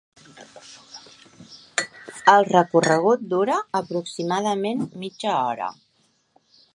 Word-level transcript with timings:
El 2.33 2.47
recorregut 2.47 3.27
dura 3.35 3.57
aproximadament 3.81 4.85
mitja 5.05 5.35
hora. 5.43 5.69